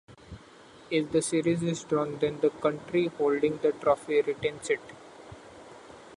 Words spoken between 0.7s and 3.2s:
If the series is drawn, then the country